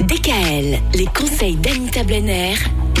[0.00, 2.54] DKL, les conseils d'Anita Blenner,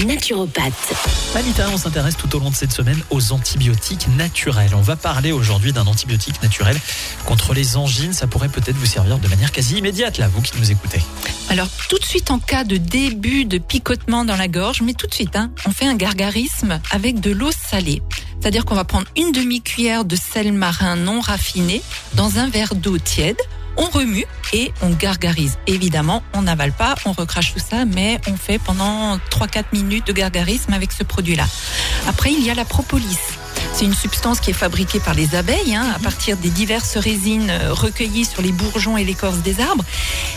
[0.04, 0.92] naturopathe.
[1.34, 4.72] Anita, on s'intéresse tout au long de cette semaine aux antibiotiques naturels.
[4.74, 6.76] On va parler aujourd'hui d'un antibiotique naturel
[7.24, 8.12] contre les angines.
[8.12, 11.00] Ça pourrait peut-être vous servir de manière quasi immédiate, là, vous qui nous écoutez.
[11.48, 15.06] Alors, tout de suite en cas de début de picotement dans la gorge, mais tout
[15.06, 18.02] de suite, hein, on fait un gargarisme avec de l'eau salée.
[18.40, 21.80] C'est-à-dire qu'on va prendre une demi-cuillère de sel marin non raffiné
[22.14, 23.38] dans un verre d'eau tiède
[23.80, 25.58] on remue et on gargarise.
[25.66, 30.12] Évidemment, on n'avale pas, on recrache tout ça, mais on fait pendant 3-4 minutes de
[30.12, 31.46] gargarisme avec ce produit-là.
[32.06, 33.18] Après, il y a la propolis.
[33.72, 37.50] C'est une substance qui est fabriquée par les abeilles hein, à partir des diverses résines
[37.50, 39.84] euh, recueillies sur les bourgeons et l'écorce des arbres.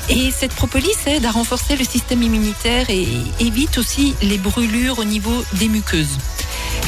[0.09, 3.07] Et cette propolis aide à renforcer le système immunitaire et
[3.39, 6.17] évite aussi les brûlures au niveau des muqueuses.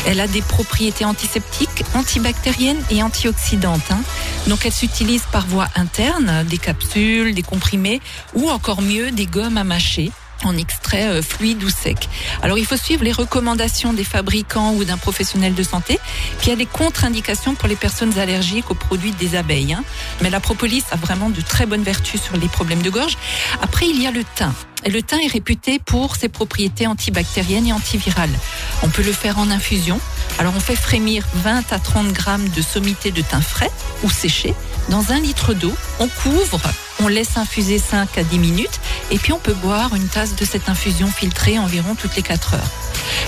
[0.06, 3.92] Elle a des propriétés antiseptiques, antibactériennes et antioxydantes.
[3.92, 4.02] Hein.
[4.48, 8.02] Donc elle s'utilise par voie interne, des capsules, des comprimés
[8.34, 10.12] ou encore mieux des gommes à mâcher
[10.46, 12.10] en extrait euh, fluide ou sec.
[12.42, 16.00] Alors il faut suivre les recommandations des fabricants ou d'un professionnel de santé.
[16.38, 19.74] Puis il y a des contre-indications pour les personnes allergiques aux produits des abeilles.
[19.74, 19.84] Hein.
[20.22, 23.18] Mais la propolis a vraiment de très bonnes vertus sur les problèmes de gorge.
[23.62, 24.54] Après il y a le thym.
[24.88, 28.38] Le thym est réputé pour ses propriétés antibactériennes et antivirales.
[28.84, 30.00] On peut le faire en infusion.
[30.38, 33.72] Alors on fait frémir 20 à 30 grammes de sommité de thym frais
[34.04, 34.54] ou séché
[34.90, 35.74] dans un litre d'eau.
[36.00, 36.60] On couvre,
[37.06, 38.80] on laisse infuser 5 à 10 minutes
[39.12, 42.56] et puis on peut boire une tasse de cette infusion filtrée environ toutes les 4
[42.56, 42.72] heures.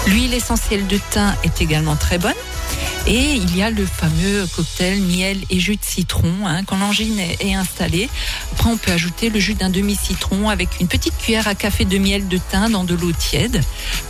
[0.07, 2.33] L'huile essentielle de thym est également très bonne.
[3.07, 7.17] Et il y a le fameux cocktail miel et jus de citron hein, quand l'angine
[7.17, 8.09] est, installée.
[8.51, 11.97] Après, on peut ajouter le jus d'un demi-citron avec une petite cuillère à café de
[11.97, 13.61] miel de thym dans de l'eau tiède.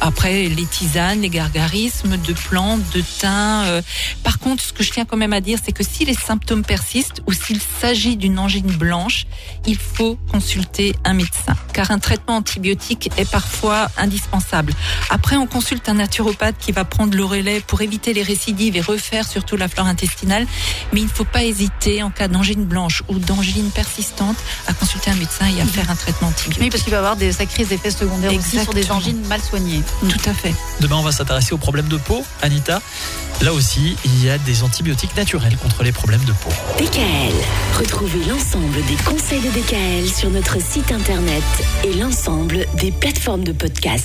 [0.02, 3.64] Après, les tisanes, les gargarismes de plantes, de thym.
[3.66, 3.82] Euh.
[4.24, 6.64] Par contre, ce que je tiens quand même à dire, c'est que si les symptômes
[6.64, 9.28] persistent ou s'il s'agit d'une angine blanche,
[9.68, 14.74] il faut consulter un médecin car un traitement antibiotique est parfois indispensable.
[15.12, 18.82] Après, on consulte un naturopathe qui va prendre le relais pour éviter les récidives et
[18.82, 20.48] refaire surtout la flore intestinale.
[20.92, 25.12] Mais il ne faut pas hésiter en cas d'angine blanche ou d'angine persistante à consulter
[25.12, 26.64] un médecin et à faire un traitement antibiotique.
[26.64, 29.40] Oui, parce qu'il va y avoir des sacrés effets secondaires aussi sur des angines mal
[29.44, 29.84] soignées.
[30.02, 30.56] Tout à fait.
[30.80, 32.24] Demain, on va s'intéresser aux problèmes de peau.
[32.42, 32.82] Anita,
[33.44, 36.50] là aussi, il y a des antibiotiques naturels contre les problèmes de peau.
[36.80, 37.36] DKL.
[37.78, 41.44] Retrouvez l'ensemble des conseils de DKL sur notre site internet
[41.84, 43.96] et l'ensemble des plateformes de podcast.